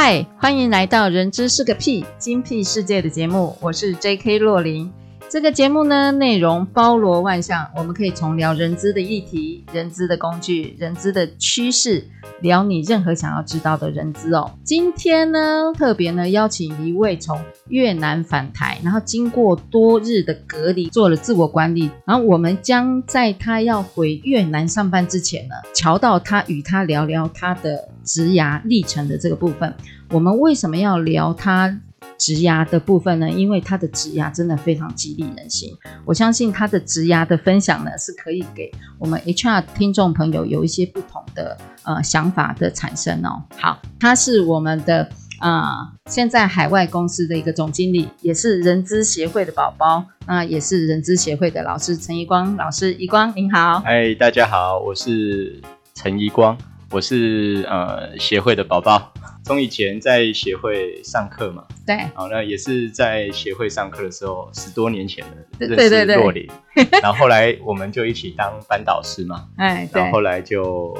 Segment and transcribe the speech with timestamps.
[0.00, 4.38] 嗨，欢迎来到《人之是个屁精辟世界》的节目，我是 J.K.
[4.38, 4.92] 洛琳。
[5.30, 12.02] 这个节目呢，内容包罗万象，我们可以从聊人资的议题、人资的工具、人资的趋势，
[12.40, 14.50] 聊你任何想要知道的人资哦。
[14.64, 29.74] 今天呢，特别呢邀请一位从越南返台，然后经过多日的隔离，做了自我管理，然后我们将在他要回越南上班之前呢，乔到他与他聊聊他的职涯历程的这个部分。
[30.08, 31.80] 我们为什么要聊他？
[32.18, 35.72] 植牙的部分呢，因为他的植牙真的非常激励人心，
[36.04, 43.42] 我相信他的植牙的分享呢，是可以给我们 HR 听众朋友有一些不同的呃想法的产生哦。
[43.56, 45.08] 好，他是我们的
[45.38, 55.62] 啊、现在海外公司的一个总经理，也是人资协会的宝宝，那、也是人资协会的老师陈宜光老师，宜光您好，嗨，大家好，我是
[55.94, 56.58] 陈宜光，
[56.90, 59.12] 我是呃协会的宝宝。
[59.48, 65.24] 从以前在协会上课嘛，对，好，那也是在协会上课的时候，十多年前
[65.58, 66.46] 的认识若琳，
[67.02, 70.94] 然后后来我们就一起当班导师嘛，哎，然后后来就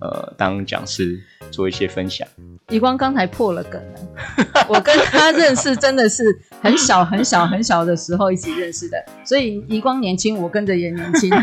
[0.00, 2.26] 呃当讲师做一些分享。
[2.70, 6.24] 李光刚才破了梗了，我跟他认识真的是
[6.62, 11.28] 很小很小很小的时候一起认识的，所以宜光年轻，我跟着也年轻。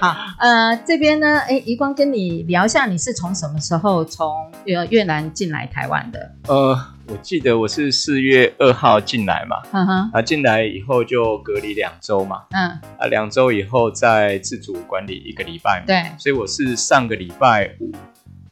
[0.00, 6.32] 好，呃，这边呢，哎，宜光跟你聊一下，你是从什么时候从越越南进来台湾的？
[6.48, 6.76] 呃，
[7.06, 17.92] 我记得我是四月二号进来嘛，嗯哼，啊，进来以后就隔离两周嘛，嗯，啊，两周以后再自主管理一个礼拜嘛，对，所以我是上个礼拜五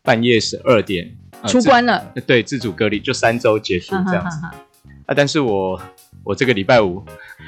[0.03, 1.17] 半夜十二点。
[1.47, 4.53] 出关了，对，自主隔离就三周结束这样子，啊，
[5.15, 5.81] 但是我
[6.25, 7.03] 我这个礼拜五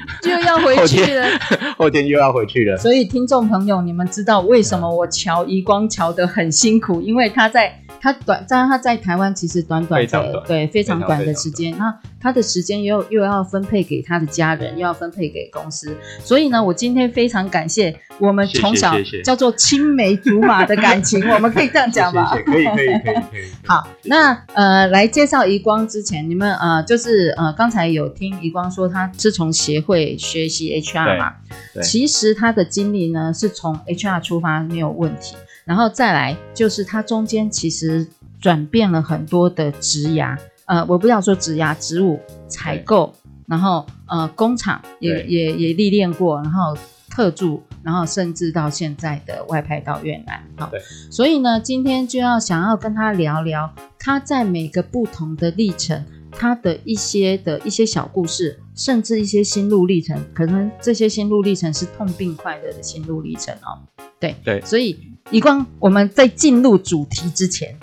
[0.22, 7.78] 就要回去了，后天， 后天又要回去了，所以听众朋友，你们知道为什么我乔宜光乔得很辛苦，因为他在。
[8.00, 11.72] 他短，当然他在台湾其实短短的，短对，非常短的时间。
[11.78, 15.96] 那他的时间又又要分配给他的家人，又要分配给公司。
[16.18, 18.92] 所以呢，我今天非常感谢我们从小
[19.22, 22.36] 叫做青梅竹马的感情， 我们可以这样讲吧？
[22.44, 23.44] 可以可以可以可以。
[23.64, 31.34] 好，那呃，来介绍宜光之前，你们呃，就是呃，刚才有听宜光说他是从协会学习 HR 嘛？
[31.82, 35.36] 其实他的经历呢，是从 HR 出发没有问题。
[35.64, 38.06] 然后再来就是他中间其实
[38.40, 40.36] 转变了很多的职涯，
[40.66, 43.14] 呃，我不要说职涯，职务采购，
[43.46, 46.76] 然后呃工厂也也也历练过，然后
[47.08, 50.68] 特助，然后甚至到现在的外派到越南，好，
[51.10, 63.78] 所以呢，今天就要想要跟他聊聊他在每个不同的历程，他的一些的一些小故事，甚至一些心路历程，可能这些心路历程是痛并快乐的心路历程哦，
[64.18, 64.98] 对对，所以。
[65.30, 67.74] 一光，我们在进入主题之前，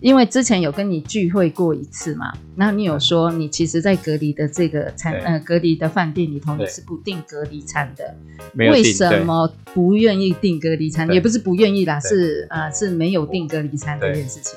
[0.00, 8.16] 因为之前有跟你聚会过一次嘛，然后你有说你其实，在隔离的这个餐，呃，隔离的饭店里头，你是不订隔离餐的，
[8.54, 11.12] 为什么不愿意订隔离餐？
[11.12, 14.56] 也不是不愿意啦，是呃是没有订隔离餐这件事情，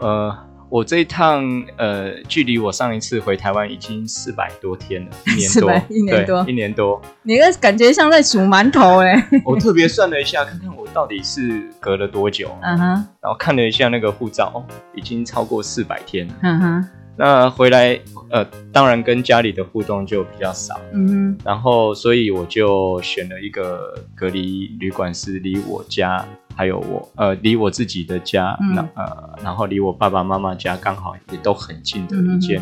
[0.00, 0.36] 呃。
[0.70, 1.42] 我这一趟，
[1.76, 7.02] 呃，距离我上一次回台湾已经四百多天了， 一年多，一年多，一年多。
[7.22, 9.14] 你的感觉像在数馒头哎！
[9.44, 12.50] 我特别算了一下，看看我到底是隔了多久。
[12.62, 12.86] 嗯哼。
[13.20, 14.62] 然后看了一下那个护照，
[14.94, 16.34] 已经超过四百天了。
[16.42, 16.88] 嗯哼。
[17.16, 17.98] 那回来，
[18.30, 20.78] 呃，当然跟家里的互动就比较少。
[20.92, 21.38] 嗯哼。
[21.44, 26.24] 然后，所以我就选了一个隔离旅馆，是离我家。
[26.58, 32.60] 还有我，呃，离我自己的家，那、嗯、呃，然后离我爸爸妈妈家刚好也都很近的一间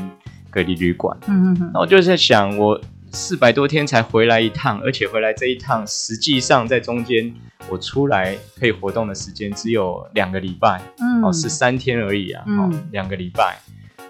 [0.51, 1.17] 隔离旅馆。
[1.27, 1.71] 嗯嗯嗯。
[1.73, 2.79] 那我就在想，我
[3.11, 7.33] 四百多天才回来一趟，而且回来这一趟，实际上在中间
[7.71, 13.59] 我出来可以活动的时间只有两个礼拜，嗯，哦，是三天而已啊，嗯，两个礼拜。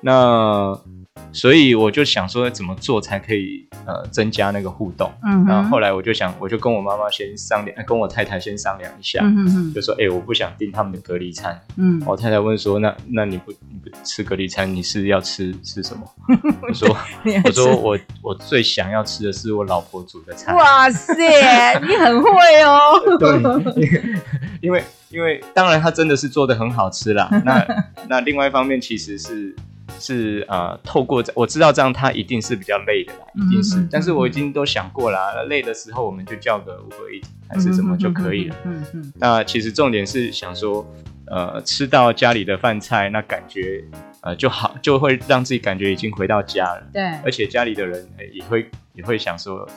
[0.01, 0.77] 那
[1.33, 5.13] 所以我就想说，怎么做才可以呃增加那个互动？
[5.23, 11.61] 嗯，然后后来我就想，我就跟我妈妈先商量，跟我太太先商量一下，嗯嗯就说，哎、欸，我不想订他们的隔离餐。
[11.77, 16.11] 嗯，我太太问说，那那你不你不吃隔离餐，你是要吃吃什么？
[16.67, 16.97] 我说
[17.45, 20.55] 我说我我最想要吃的是我老婆煮的菜。
[20.55, 21.15] 哇塞，
[21.81, 22.31] 你很会
[22.63, 22.99] 哦。
[23.75, 24.03] 对，
[24.63, 27.29] 因为因为当然她真的是做的很好吃啦。
[27.45, 27.67] 那
[28.09, 29.55] 那另外一方面其实是。
[29.99, 33.79] 是呃，透过这我知道这样他一定是比较累的啦，一定是。
[33.79, 38.57] 嗯、但是我已经都想过啦，嗯、累的时候我们就叫个 Uber Eats 还是什么就可以了。
[38.65, 38.87] 嗯嗯。
[38.95, 40.87] 嗯嗯那其实重点是想说，
[41.27, 43.85] 呃，吃到家里的饭菜，那感觉
[44.21, 46.87] 呃就好，就会让自己感觉已经回到家了。
[46.93, 47.03] 对。
[47.25, 49.69] 而且家里的人也会也会想说。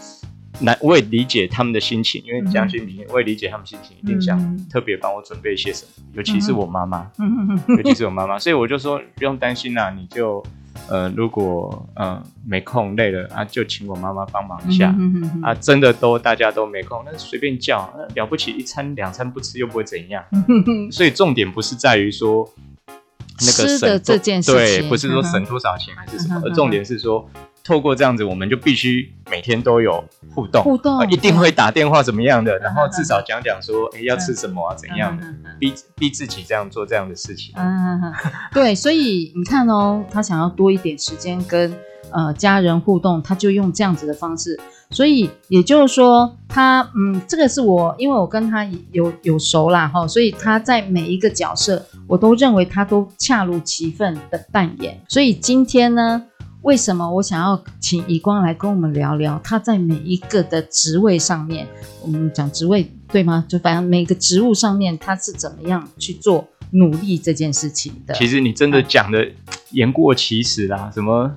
[0.62, 7.10] 那我也理解他们的心情，因为将心比心，我也理解他们心情，一定想特别帮我准备一些什么，尤其是我妈妈，
[7.78, 10.44] 尤其是我妈妈，所以我就说不用担心啦，你就
[10.90, 14.94] 呃，如果呃没空累了啊，就请我妈妈帮忙一下。
[15.42, 20.24] 啊，真的都大家都没空，那随便叫，了不起一餐两餐不吃又不会怎样，
[20.92, 22.50] 所以重点不是在于说
[23.40, 27.30] 那个省的这件事情，对，不是说省多少钱还是什么，而重点是说。
[27.69, 35.24] 透过这样子，我们就必须每天都有互动，互动、呃、一定会打电话怎么样的，然后至少讲讲说，哎，要吃什么啊，怎样的，
[35.60, 37.54] 逼逼自己这样做这样的事情。
[37.56, 38.12] 嗯，
[38.51, 41.71] 对，所以你看哦，他想要多一点时间跟
[42.10, 44.60] 呃家人互动，他就用这样子的方式。
[44.89, 55.00] 所以也就是说，他嗯，这个是我因为我跟他有有熟啦哈，所以他在每一个角色，我都认为他都恰如其分的扮演。
[55.07, 56.24] 所以今天呢。
[56.62, 61.68] 为什么我想要请以光来跟我们聊聊他在每一个的职位上面，
[62.02, 63.46] 我们讲职位对吗？
[63.48, 68.14] 就反正每个职务上面他是怎么样去做努力这件事情的。
[68.14, 69.26] 其实你真的讲的
[69.72, 71.32] 言过其实啦，什么？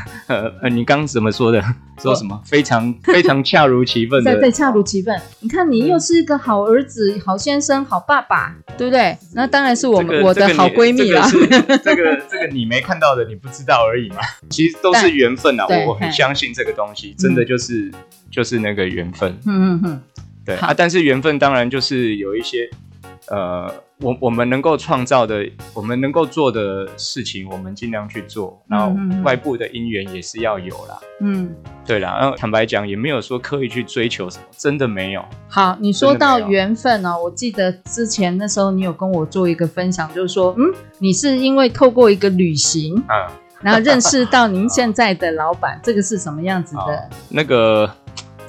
[0.26, 1.62] 呃，你刚怎么说的？
[1.98, 2.40] 说什么？
[2.44, 4.32] 非常非常恰如其分的。
[4.32, 5.20] 对对，恰如其分。
[5.40, 9.16] 你看，你又是一个好儿子、好先生、好爸爸，对不对？
[9.34, 11.28] 那当然是我们我的好闺蜜啦。
[11.84, 14.16] 这个这个你没看到的，你不知道而已嘛。
[14.50, 17.90] 其实都是缘分啊，我我很相信这个东西，真的就是
[18.30, 19.30] 就是那个缘分。
[19.46, 20.02] 嗯嗯嗯。
[20.44, 22.68] 对啊，但是缘分当然就是有一些。
[23.28, 28.60] 呃，我我们能够创造的，我们能够做的事情，我们尽量去做。
[28.68, 28.92] 然后
[29.22, 31.00] 外部的因缘也是要有啦。
[31.20, 31.54] 嗯，
[31.86, 32.18] 对啦。
[32.18, 35.24] 然后坦白讲，也没有说刻意去追求什么，真的没有。
[35.48, 43.30] 好，你说到缘分哦，我记得之前那时候你有跟我做一个分享，就是说，嗯，你是因为透过一个旅行，啊，
[43.60, 47.10] 然后认识到您现在的老板，这个是什么样子的？
[47.30, 47.88] 那个。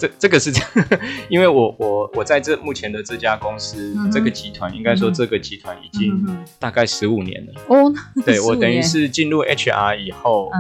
[0.04, 0.90] 这这个是这样，
[1.30, 6.28] 因为我我我在这目前的这家公司，嗯、这个集团，应该说这个集团已经
[6.60, 7.54] 大概十五年了。
[7.68, 10.52] 哦、嗯，对我等于是进入 HR 以后，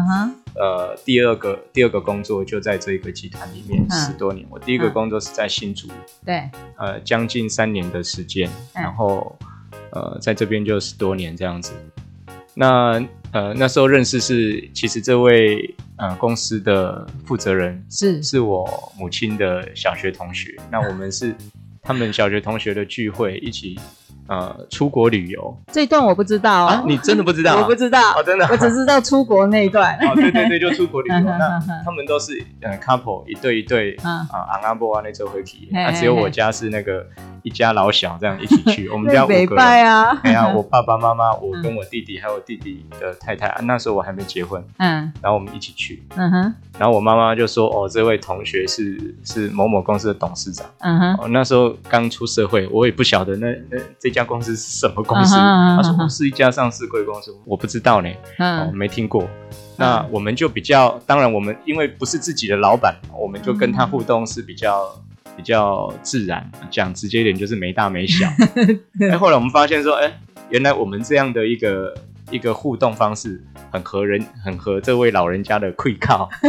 [0.55, 4.45] 呃，第二个第二个工作就在这个集团里面十多年。
[4.45, 5.89] 嗯、我第一个工作是在新竹，
[6.25, 9.37] 对，呃，将近三年的时间，嗯、然后
[9.91, 11.73] 呃，在这边就十多年这样子。
[12.55, 21.35] 那呃那时候认识是，其实这位呃公司的负责人是是我母亲的小学同学，那我们是
[21.81, 23.79] 他们小学同学的聚会一起。
[24.25, 27.57] 呃，出国旅游这一段我不知道啊，你真的不知道？
[27.61, 29.97] 我不知道，哦，真的，我只知道出国那一段。
[29.97, 31.15] 哦，对对对，就出国旅游。
[31.19, 35.83] 那他们都是呃 couple 一对一对啊，昂阿波啊那周会体验。
[35.83, 37.05] 那只有我家是那个
[37.43, 38.87] 一家老小这样一起去。
[38.93, 43.53] 我们家五个人啊，哎呀，我爸爸妈妈， 我跟我弟弟还有弟弟的太太。
[43.63, 46.53] 那时候我还没结婚，嗯，然后我们一起去，嗯哼。
[46.79, 51.31] 然后我妈妈就说：“哦，这位同学是是某某公司的董事长。”嗯哼。
[51.31, 54.13] 那时候刚出社会，我也不晓得那那这。
[54.13, 55.35] 家公司是什么公司？
[55.35, 59.27] 他说是一家上市贵公司，我不知道呢，哦，没听过。
[59.75, 64.87] 那我们就比较，当然我们因为不是自己的老板，我们就跟他互动是比较
[65.35, 68.27] 比较自然，讲直接一点就是没大没小。
[69.09, 71.93] 哎，后来我们发现说，哎，原来我们这样的一个
[72.31, 76.29] 一个互动方式很合人，很合这位老人家的胃口。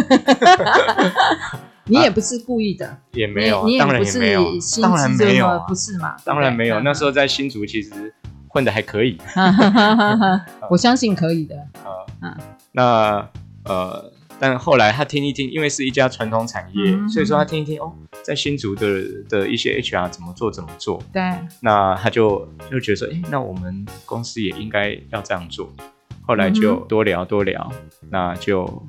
[1.86, 4.46] 你也不是故意的，也没有，当然也没有，
[4.80, 6.16] 当然没有，不是嘛？
[6.24, 6.80] 当然没有。
[6.80, 8.12] 那时候在新竹其实
[8.48, 9.18] 混的还可以，
[10.70, 11.56] 我相信可以的。
[11.84, 12.38] 啊，
[12.72, 13.28] 那
[13.64, 21.22] 呃，但后来他听一听，因为是一家传统产业，所以说他听一听哦，在新竹的的一些 HR 怎么做怎么做，对，
[21.60, 25.72] 那他就就觉得说，哎，那我们公司也应该要这样做。
[26.26, 27.72] 后来就多聊多聊，
[28.10, 28.86] 那就。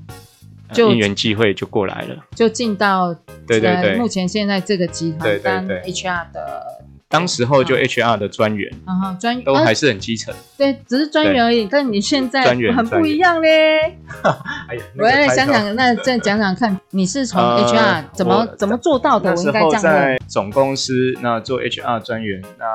[0.74, 3.14] 就因缘际会就过来了，就进到
[3.46, 6.84] 对对对，目前现在这个集团当 HR 的，
[7.16, 11.66] 当时候就 HR 的专员，啊哈，专员都还是很基层，对，只是专员而已。
[11.72, 12.44] 但你现在
[12.76, 13.80] 很不一样嘞，
[14.68, 19.34] 哎呀，我来想想，那再讲讲看，你是从 HR 怎么怎么做到的？
[19.34, 22.66] 我应该这样总公司那做 HR 专员，那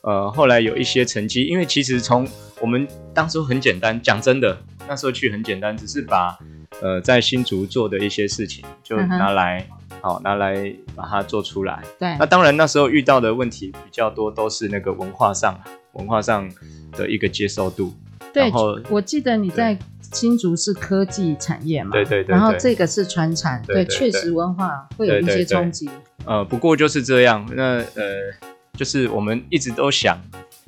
[0.00, 2.26] 呃后来有一些成绩，因为其实从
[2.60, 4.58] 我们当时很简单，讲真的，
[4.88, 6.36] 那时候去很简单，只是把
[6.82, 9.64] 呃在新竹做的一些事情就拿来。
[10.00, 11.82] 好，拿来把它做出来。
[11.98, 15.58] 对，那当然那时候遇到的问题比较多，都是那个文化上，
[15.92, 16.48] 文化上
[16.92, 17.92] 的一个接受度。
[18.32, 19.76] 对，然后我记得你在
[20.12, 21.90] 新竹是科技产业嘛？
[21.92, 22.32] 对对对。
[22.32, 25.88] 然后这个是传产，对，确实文化会有一些冲击。
[26.24, 27.46] 呃，不过就是这样。
[27.54, 28.32] 那呃，
[28.74, 30.18] 就是我们一直都想，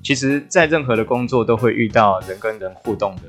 [0.02, 3.22] 其实，在任何的工作都会遇到人跟人互动的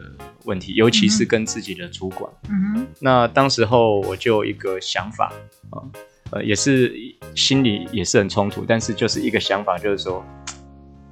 [0.45, 2.31] 问题，尤其是跟自己的主管。
[2.49, 2.87] 嗯哼。
[2.99, 5.33] 那当时候我就一个想法
[5.69, 5.83] 啊，
[6.31, 6.93] 呃，也是
[7.35, 10.25] 心里也是很冲突，但是就是一个想法，就是说，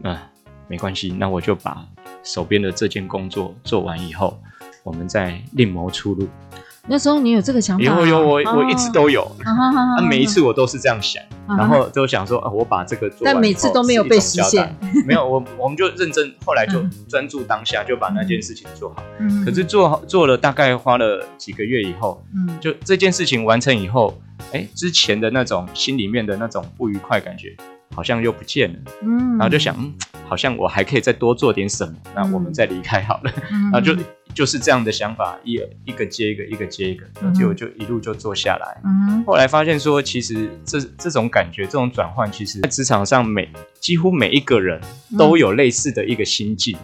[0.03, 0.21] 嗯、 呃，
[0.67, 1.85] 没关系，那我就把
[2.23, 4.41] 手边的这件工作做完以后，
[4.83, 6.27] 我们再另谋出路。
[6.89, 7.83] 那时候你有这个想法？
[7.83, 9.31] 有有，我我一直都有。
[9.45, 14.75] 那每一次我都是这样想，然后就想说，啊，我把这个做完，但每次都没有被实现。
[15.05, 19.03] 没有， 我我们就认真，后来就专注当下，就把那件事情做好。
[19.45, 22.19] 可是做好做了大概花了几个月以后，
[22.59, 24.19] 就这件事情完成以后，
[24.51, 27.55] 哎，之前的那种心里面的那种不愉快感觉
[27.95, 28.79] 好像又不见了。
[29.03, 29.93] 嗯，然后就想，嗯，
[30.27, 33.31] 好像我还可以再多做点什么，那我们再离开好了。
[33.71, 33.95] 然后就。
[34.33, 38.81] 就是这样的想法，一一个接一个，一个接一个，结果就一路就做下来。
[38.85, 44.79] 嗯，后来发现说，其实这这种感觉，这种转换，其实在职场上每几乎每一个人
[45.17, 46.77] 都有类似的一个心境，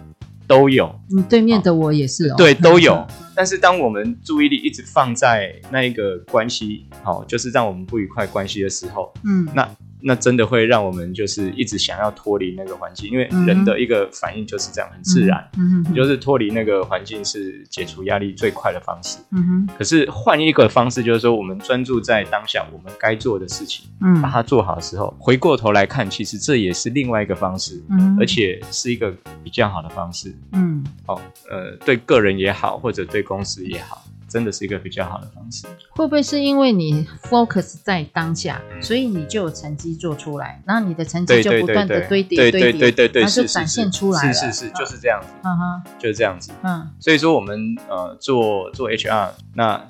[0.48, 0.94] 都有。
[1.16, 2.36] 嗯，对面的我也是哦。
[2.38, 3.06] 对， 都有。
[3.36, 9.70] 但是当我们注意力一直放在那一个关系，好，就是让我们不愉快关系的时候，嗯，那。
[10.02, 15.48] 那真的会让我们就是一直想要脱离那个环境，因为人的一个反应就是这样，很自然，
[15.96, 19.70] 就是脱离那个环境是解除压力最快的方式，嗯哼。
[19.78, 34.04] 可是换一个方式，就是说我们专注在当下我们该做的事情，嗯，把它做好的时候，回过头来看，其实这也是另外一个方式，嗯，而且是一个比较好的方式，嗯，哦，呃，对个人也好，或者对公司也好。
[34.36, 35.66] 真的是一个比较好的方式。
[35.92, 44.34] 会不会是因为你 focus 在当下，嗯、所以你就有成绩做出来，然后你的成绩就不断的堆叠堆叠，对对对对，然后就展现出来了。
[44.34, 45.30] 是是是，就是这样子。
[45.42, 46.52] 嗯哼，就是这样子。
[46.64, 49.82] 嗯，所以说我们呃做做 HR，那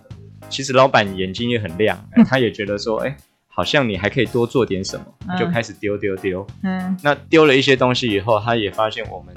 [0.48, 1.98] 其实老板眼睛也很亮，
[2.30, 6.46] 他也觉得说，哎，好像你还可以多做点什么，就开始丢丢丢。
[6.62, 9.34] 嗯，那丢了一些东西以后，他也发现我们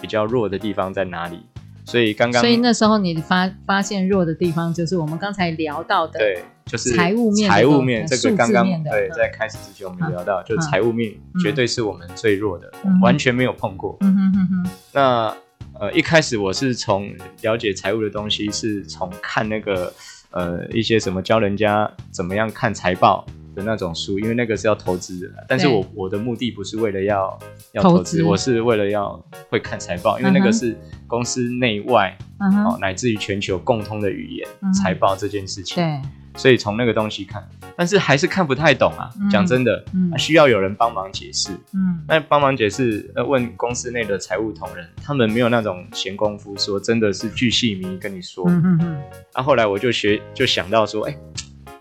[0.00, 1.46] 比较弱的地方在哪里。
[1.92, 12.72] 所以刚刚，所以那时候你发发现弱的地方，就是我们刚才聊到的，对，就是财务面，财务面这个刚刚对，在开始之前我们聊到，就财务面绝对是我们最弱的，
[13.02, 13.98] 完全没有碰过。
[14.00, 14.70] 嗯哼哼哼。
[14.94, 15.36] 那
[15.78, 19.92] 呃，一开始我是从了解财务的东西，是从看那个
[20.30, 27.38] 呃一些什么教人家怎么样看财报的那种书，因为那个是要投资的，但是我我的目的不是为了要
[27.72, 30.76] 要投资，我是为了要会看财报，因为那个是。
[31.08, 32.78] 公司内外，哦、uh.
[32.78, 35.18] 乃至于全球共通的语言，财报、uh.
[35.18, 36.00] 这件事情，对，
[36.40, 39.10] 所以从那个东西看，但是还是看不太懂啊。
[39.30, 41.50] 讲、嗯、真的，嗯、需要有人帮忙解释。
[41.74, 48.46] 嗯，那帮忙解释，呃，问公司内的财务同仁，他们没有那种闲工夫说，真的是巨细靡遗跟你说。
[48.48, 49.02] 嗯嗯嗯。
[49.34, 51.18] 那、啊、后来我就学，就想到说，哎、欸，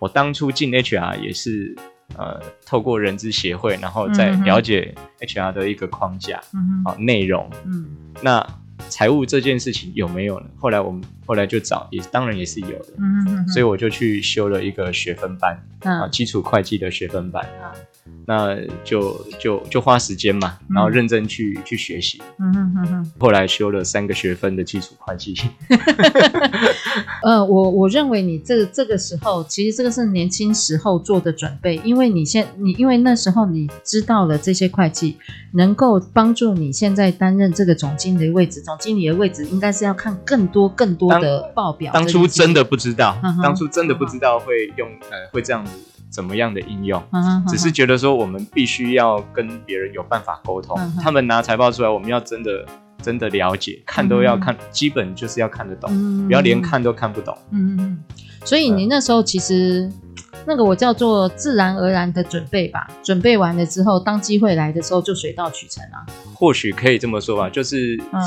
[0.02, 1.76] 我当初进 HR 也是，
[2.18, 7.86] 呃，透过人资协会，然后再了解 HR 的一个框架，嗯好内容，嗯，
[8.24, 8.46] 那。
[8.90, 10.48] 财务这件事情有没有呢？
[10.58, 17.72] 后来我们后来就找，也当然也是有的，嗯哼哼，所以我就去修了一个学分班，啊，基础会计的学分班，啊。
[18.28, 22.22] 那就就就花时间嘛，然后认真去、嗯、去学习。
[22.40, 23.12] 嗯哼哼哼。
[23.20, 25.36] 后来修了三个学分的基础会计。
[27.24, 35.18] 呃，我我认为你这个、这个时候，其实这个是年轻时候做的准备，因为你现你因为那时候你知道了这些会计
[35.54, 38.62] 能够帮助你现在担任这个总经理的位置。
[38.62, 41.92] 总经理的位置应该是要看更多更多的报表。
[41.92, 45.72] 当初真的不知道，嗯、当初真的不知道会用呃会这样子。
[46.12, 47.02] 怎么样的应用？
[47.48, 50.78] 只是觉得说我们必须要跟别人有办法沟通。
[51.02, 52.66] 他们拿财报出来，我们要真的
[53.02, 57.36] 真的了解，看都要看，基本就是要看得懂，不要连看都看不懂。
[57.52, 58.04] 嗯嗯。
[58.44, 59.90] 所以你那时候其实
[60.46, 66.06] 那个我叫做自然而然的准备吧，准备完了之后，当机会来的时候就水到渠成啊。
[66.34, 68.22] 或许可以这么说吧，就是嗯。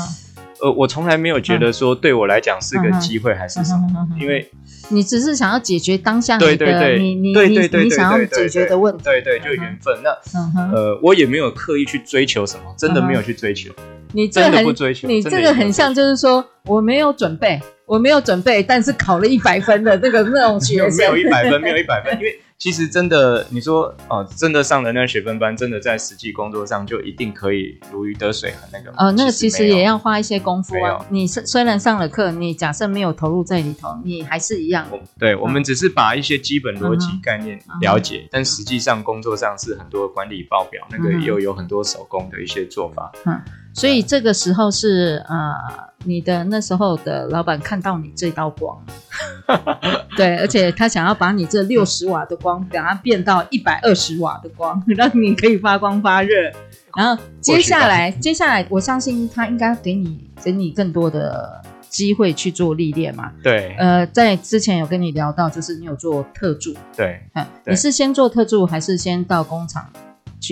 [0.61, 4.49] 呃，我从来没有觉得说对我来讲是个机会还是什么，因为
[4.89, 9.97] 你只是想要解决当下你的你你你你想要解决的问题，对对，就缘分。
[10.03, 10.09] 那
[10.73, 13.71] 呃，我也没有刻意去追求什么，真的没有去追求。
[14.13, 14.65] 你这很
[15.03, 22.39] 你这个很像，就是说我没有准备，我没有准备，但是考了一百分的这个那种学生， 没有一百分，没有一百分，因为。
[22.65, 28.91] 其实真的，你说哦，真的上了那个学分班，真的在实际工作上就一定可以如鱼得水很那个？
[28.97, 31.05] 呃，那个其实也要花一些功夫啊。
[31.11, 34.87] 你虽然上了课，你假设没有投入在里头，你还是一样。
[35.19, 43.11] 对，我们只是把一些基本逻辑概念了解，嗯、但实际上工作上是很多管理报表，那个又有很多手工的一些做法。
[43.27, 43.39] 嗯，
[43.75, 45.53] 所以这个时候是呃，
[46.05, 48.81] 你的那时候的老板看到你这道光。
[50.15, 56.33] 对，而且他想要把你这六十瓦的光，给它变到一百二十瓦的光， 让你可以发光发热。
[56.95, 63.29] 然后接下来，接下来，我相信他应该给你给你更多的机会去做历练嘛。
[63.43, 66.73] 对，呃，在之前有跟你聊到，就是你有做特助。
[66.95, 69.99] 对，嗯，你是先做特助，还是先到工厂去？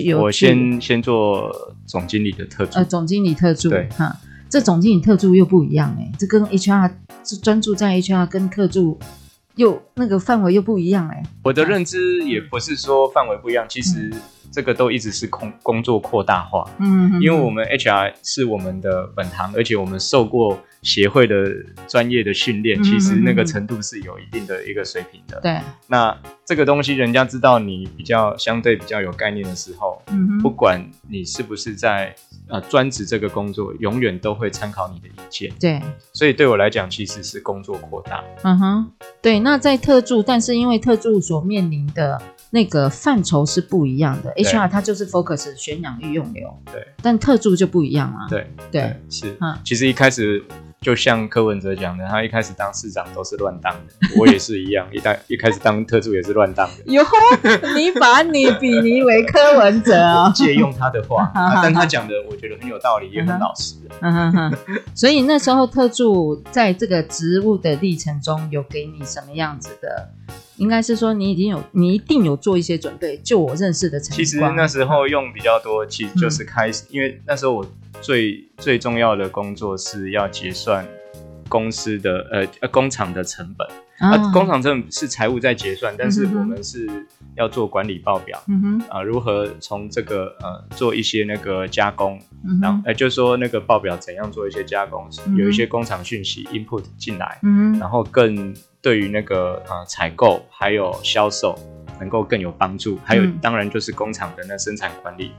[0.02, 2.78] 有我先先做总经理的特助。
[2.78, 3.70] 呃，总经理特助。
[3.70, 4.14] 对，哈，
[4.50, 6.90] 这总经理特助又不一样哎，这跟 HR。
[7.26, 8.98] 是专注在 HR 跟特助，
[9.56, 11.22] 又那个范围又不一样哎。
[11.42, 14.12] 我的认知也不是说范围不一样，其实
[14.54, 16.64] 这个都一直是工工作扩大化。
[16.78, 21.52] 嗯，因为我们 HR 是我们的本行，而且我们受过协会的
[21.88, 25.40] 专业的训练，其实那个程度是有一定的一个水平的。
[25.40, 32.14] 对，那这个东西人家知道你比较相对比较有概念的时候，嗯，不管你是不是在。
[32.46, 35.50] 呃，专职这个工作永远都会参考你的意见。
[35.58, 35.80] 对，
[36.12, 38.22] 所以对我来讲，其实是工作扩大。
[38.42, 38.92] 嗯哼，
[39.22, 39.38] 对。
[39.38, 42.20] 那在特助，但是因为特助所面临的
[42.54, 46.56] 那个范畴是不一样的，HR 它就是 focus 选养育用流。
[46.72, 48.28] 对，但特助就不一样啊。
[48.30, 49.36] 对对，对，是。
[49.40, 50.40] 嗯，其实一开始。
[50.80, 56.92] 就像柯文哲讲的，他一开始当市长都是乱当的，我也是一样，一 当一开始当特助也是乱当的。
[56.92, 57.02] 哟，
[57.74, 60.30] 你把你比拟为柯文哲啊？
[60.36, 61.32] 借用他的话，
[61.62, 63.76] 但他讲的我觉得很有道理，也很老实。
[64.94, 70.10] 所以那时候特助在这个职务的历程中有给你什么样子的？
[70.56, 73.16] 应该是说你已经有，你一定有做一些准备。
[73.18, 77.66] 就我认识的陈，其实那时候用比较多，其实就是开始，因为那时候我。
[78.02, 80.86] 最最重要的工作是要结算
[81.48, 83.66] 公司的呃呃工厂的成本
[83.98, 86.88] 啊，啊，工厂成本是财务在结算，但是我们是
[87.36, 101.58] 要做管理报表，嗯哼，啊，如何从这个呃做一些那个加工，嗯、然后呃就是说那个报表怎样做一些加工，嗯、有一些工厂讯息 input 进来，嗯，然后更对于那个呃采购还有销售。
[102.00, 105.32] 能够更有帮助，还有当然就是工厂的那生产管理，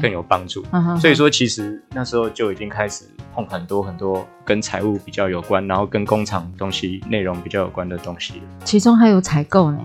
[0.00, 0.64] 更有帮助。
[0.72, 8.42] 嗯、所以说，其实那时候就已经开始碰很多很多跟财务比较有关，然后跟工厂东西内容比较有关的东西。
[8.64, 9.78] 其中还有采购呢？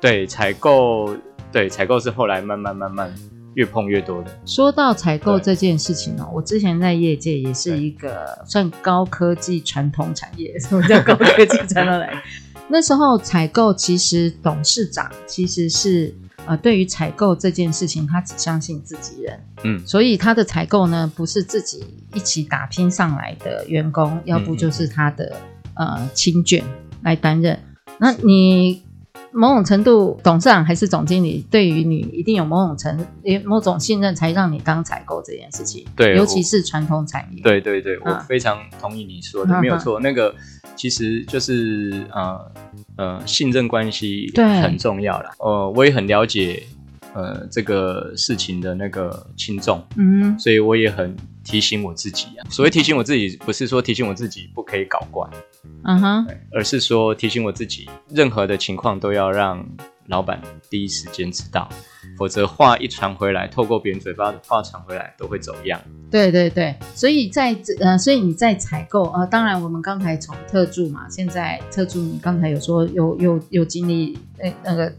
[0.00, 1.16] 对，采购，
[1.52, 3.12] 对，采购是后来慢慢慢慢
[3.54, 4.30] 越碰越多的。
[4.44, 10.58] 说到采购这件事情哦，我之前在业界也是一个算高科技传统产业。
[10.58, 12.22] 什么叫高科技传统产业？
[12.68, 16.14] 那时候采购其实董事长其实是
[16.46, 25.36] 呃，对于采购这件事情，他只相信自己人，嗯，所以他的采购呢，不是自己一起打拼上来的员工，要不就是他的
[25.74, 26.62] 呃亲眷
[27.02, 27.58] 来担任。
[27.98, 28.82] 那你
[29.36, 33.06] 某种程度董事长还是总经理，对于你一定有某种程
[33.44, 35.84] 某种信任，才让你当采购这件事情。
[35.94, 37.42] 对，尤其是传统产业。
[37.42, 40.34] 对对对，我非常同意你说的，没有错，那个。
[40.74, 42.52] 其实就是呃
[42.98, 44.30] 呃信任关系
[44.62, 45.30] 很重要啦。
[45.38, 46.62] 呃，我也很了解
[47.16, 52.44] 呃这个事情的那个轻重，嗯，所以我也很提醒我自己啊。
[52.50, 55.26] 所谓提醒我自己，不是说提醒我自己不可以搞怪，
[55.84, 59.66] 嗯哼，而是说提醒我自己，任何的情况都要让
[60.08, 61.68] 老板第一时间知道。
[62.16, 65.78] 否则话一传回来，透过别人嘴巴的话传回来，都会走样。
[66.10, 74.90] 对对对，所以在这呃，所以你在采购呃，当然我们刚才从特助嘛，现在特助你刚才有说有有有经历那那个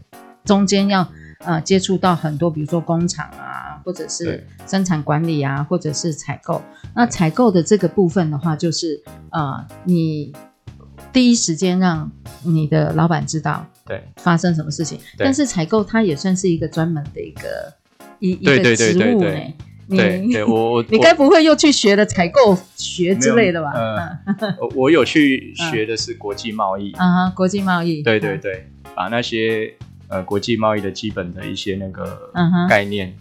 [0.44, 1.02] 中间要
[1.38, 6.62] 呃接触到很多，比如说工厂啊，或者是生产管理啊，或者是采购。
[6.94, 10.32] 那采购的这个部分的话，就是呃你。
[11.10, 12.10] 第一时间让
[12.42, 15.00] 你的老板知道，对，发生什么事情。
[15.16, 17.72] 但是采购它也算是一个专门的一个
[18.18, 19.30] 一一个职务呢。
[19.88, 23.72] 对对，我 我你该不会又去学了采购学之类的吧？
[23.72, 28.02] 呃， 我有去学的是国际贸易啊，国际贸易。
[28.02, 29.72] 对对对，把那些
[30.08, 32.30] 呃国际贸易的基本的一些那个
[32.68, 33.16] 概念。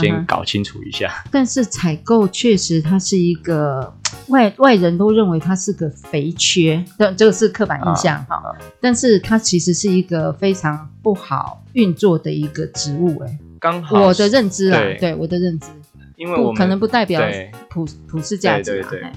[0.00, 3.92] 先搞清楚一下，嗯、 但是采购确实它是一个
[4.28, 8.42] 外外人都认为它是个肥缺，但这个是刻板印象哈。
[8.80, 15.66] 但是它其实是一个非常不好运作的一个职务，哎，刚好我的认知啊，对，对我的认知。
[16.16, 17.20] 因为我们可能不代表
[17.68, 18.80] 普普世价值。
[18.80, 19.12] 对对对，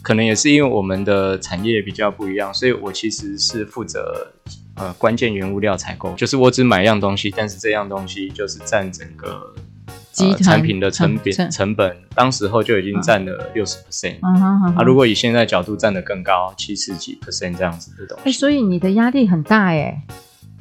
[0.00, 4.28] 可能也是因为我们的产业比较不一样，所以我其实是负责
[4.76, 9.54] 呃关键原物料采购，就是我只买一样东西，但是这样东西就是占整个。
[10.16, 20.00] 呃、产品的成本成，成本，当时候就已经占了六十 percent，啊，如果以现在角度占得更高，七十几 percent 这样子的东西，欸、所以你的压力很大耶。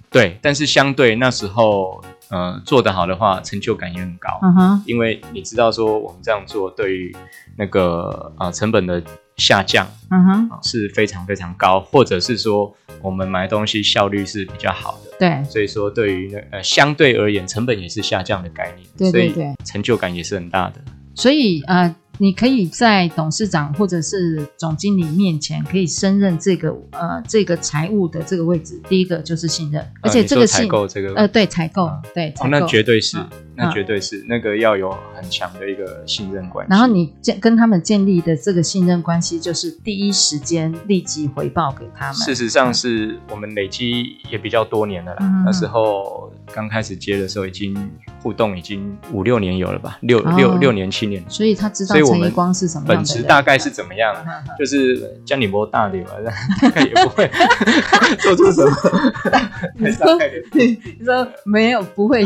[0.10, 7.16] 对，但是相对那时候，呃，做得好的话，成就感也很高，嗯哼，因为你知道说我们这样做对于
[7.56, 9.04] 那个啊、呃、成本的。
[9.38, 20.82] 下降，嗯哼，是非常非常高，或者是说我们买东西效率是比较好的，对，所以说对于那呃相对而言成本也是下降的概念，对对对，所以成就感也是很大的，
[21.16, 21.96] 所以呃。
[22.20, 28.80] 你可以在董事长或者是总经理面前可以升任这个呃这个财务的这个位置。
[28.88, 33.18] 第一个就是信任，而且这个采购这个呃对采购对采购，那绝对是
[33.56, 36.70] 那绝对是那个要有很强的一个信任关系。
[36.72, 42.16] 然后你建跟他们建立的这个信任关系，就是第一时间立即回报给他们。
[42.16, 47.76] 事实上是我们累积也比较多年了啦，那时候刚开始接的时候已经
[48.22, 51.96] 互动已经五六年有了吧，六六六年七年，所以他知道。
[51.96, 54.14] 陈一光是什么本质大概是怎么样？
[54.60, 56.12] 就是将你摸大点嘛，
[56.62, 57.30] 大概也不会
[58.20, 58.72] 做出什么。
[59.78, 60.18] 你说，
[60.52, 62.24] 你说没有不会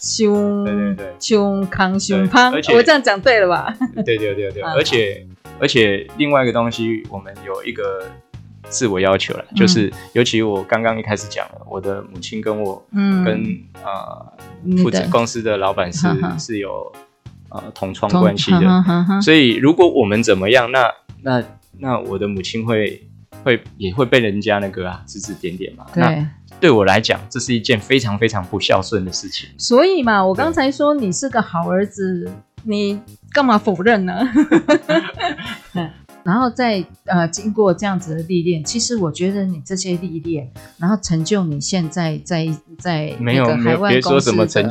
[0.00, 3.74] 凶，对对对，胸康胸胖，我这样讲对了吧？
[4.04, 5.26] 对对对对，而且
[5.58, 8.06] 而且另外一个东西，我们有一个
[8.68, 14.32] 自我要求了，就是尤其我刚刚一开始讲了，我的母亲跟我，嗯，跟啊
[14.82, 16.06] 负责公司的老板是
[16.38, 16.92] 是有。
[17.52, 18.60] 呃，同窗关系的，
[19.20, 20.88] 所以如果我们怎么样，那
[21.22, 21.42] 那
[21.80, 23.02] 那我的母亲会
[23.42, 25.86] 会也会被人家那个啊指指点点嘛。
[25.92, 29.48] 对，那对我来讲，这是一件非常非常不孝顺的事情。
[29.58, 32.30] 所以嘛，我刚才说你是个好儿子，
[32.64, 33.00] 你
[33.32, 34.14] 干嘛否认呢？
[36.22, 42.46] 然后再呃，经过这样子的历练，其实我觉得你这些历练，然后成就你现在在
[42.78, 44.68] 在那个海外公司的总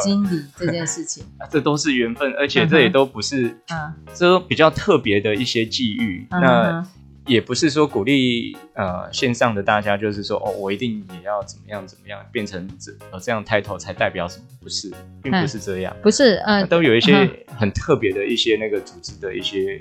[0.00, 6.24] 经理这件事情， 这都是缘分，而且这也都不是啊，这都比较特别的一些际遇。
[6.30, 6.86] 那
[7.28, 14.44] 也不是说鼓励呃线上的大家，就是说哦，我一定也要怎么样怎么样，变成这呃这样 title 才代表什么？
[14.60, 14.90] 不是，
[15.22, 19.80] 并不是这样，不是呃，都有一些很特别的一些那个组织的一些。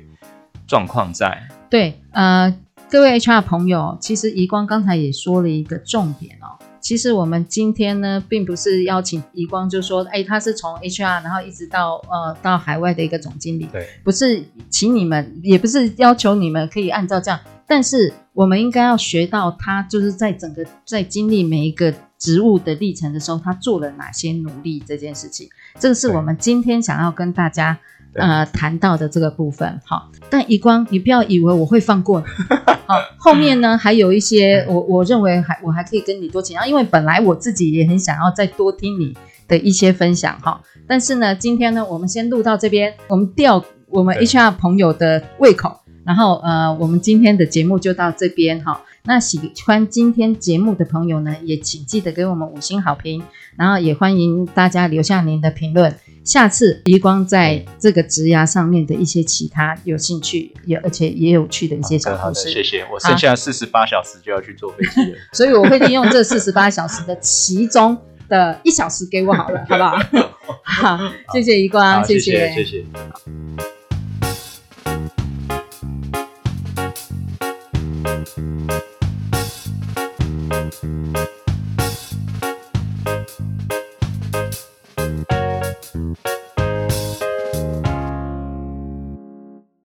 [0.67, 2.53] 状况在对，呃，
[2.91, 6.59] 各位 HR 朋友，其实宜光刚才也说了一个重点哦。
[6.79, 27.77] 其实我们今天呢，并不是邀请宜光，就说，哎，他是从 HR 然后一直到呃到海外的一个总经理，对，不是请你们，也不是要求你们可以按照这样，但是我们应该要学到他就是在整个在经历每一个职务的历程的时候，他做了哪些努力这件事情，这个是我们今天想要跟大家。
[28.17, 32.25] 呃，谈到的这个部分，好，但以光，你不要以为我会放过你，
[32.85, 39.15] 好，后面呢还有一些，我我认为还我还可以跟你多请教，因为本来我自己也很想要再多听你
[39.47, 48.81] 的一些分享，哈，但是呢，今天呢，我们先录到这边，我们吊我们 HR 朋友的胃口，然后呃，我们今天的节目就到这边，哈。
[49.09, 53.23] 那喜欢今天节目的朋友呢，也请记得给我们五星好评，
[53.55, 55.95] 然后也欢迎大家留下您的评论。
[56.27, 62.51] 下次余光在这个职涯上面的一些其他有兴趣也而且也有趣的一些小故事。
[62.51, 69.97] 谢谢，我剩下四十八小时就要去坐飞机了， 所以我会利用这四十八小时的其中的一小时给我好了，好不好？
[70.63, 70.99] 好，
[71.31, 72.63] 谢谢余光，谢谢，谢谢。
[72.65, 73.76] 谢谢